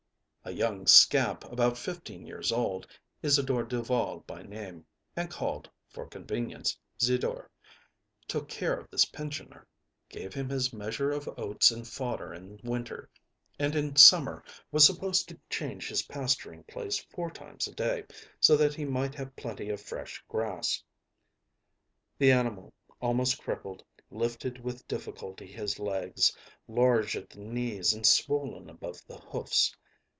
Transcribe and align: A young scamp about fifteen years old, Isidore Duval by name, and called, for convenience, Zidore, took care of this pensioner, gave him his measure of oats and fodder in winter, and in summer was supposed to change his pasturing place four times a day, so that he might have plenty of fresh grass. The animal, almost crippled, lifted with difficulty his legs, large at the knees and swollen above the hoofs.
A 0.43 0.51
young 0.53 0.87
scamp 0.87 1.43
about 1.51 1.77
fifteen 1.77 2.25
years 2.25 2.51
old, 2.51 2.87
Isidore 3.21 3.61
Duval 3.63 4.21
by 4.25 4.41
name, 4.41 4.87
and 5.15 5.29
called, 5.29 5.69
for 5.87 6.07
convenience, 6.07 6.75
Zidore, 6.99 7.51
took 8.27 8.49
care 8.49 8.73
of 8.75 8.89
this 8.89 9.05
pensioner, 9.05 9.67
gave 10.09 10.33
him 10.33 10.49
his 10.49 10.73
measure 10.73 11.11
of 11.11 11.29
oats 11.37 11.69
and 11.69 11.87
fodder 11.87 12.33
in 12.33 12.59
winter, 12.63 13.07
and 13.59 13.75
in 13.75 13.95
summer 13.95 14.43
was 14.71 14.83
supposed 14.83 15.29
to 15.29 15.39
change 15.47 15.87
his 15.87 16.01
pasturing 16.07 16.63
place 16.63 16.97
four 17.11 17.29
times 17.29 17.67
a 17.67 17.71
day, 17.75 18.03
so 18.39 18.57
that 18.57 18.73
he 18.73 18.83
might 18.83 19.13
have 19.13 19.35
plenty 19.35 19.69
of 19.69 19.79
fresh 19.79 20.23
grass. 20.27 20.83
The 22.17 22.31
animal, 22.31 22.73
almost 22.99 23.37
crippled, 23.39 23.83
lifted 24.09 24.57
with 24.61 24.87
difficulty 24.87 25.45
his 25.45 25.77
legs, 25.77 26.35
large 26.67 27.15
at 27.15 27.29
the 27.29 27.39
knees 27.39 27.93
and 27.93 28.07
swollen 28.07 28.71
above 28.71 29.05
the 29.05 29.19
hoofs. 29.19 29.75